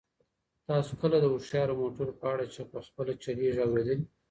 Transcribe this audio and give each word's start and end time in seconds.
تاسو 0.67 0.91
کله 1.01 1.17
د 1.19 1.25
هوښیارو 1.33 1.79
موټرو 1.81 2.17
په 2.19 2.25
اړه 2.33 2.45
چې 2.53 2.61
په 2.71 2.77
خپله 2.87 3.11
چلیږي 3.23 3.61
اورېدلي؟ 3.65 4.05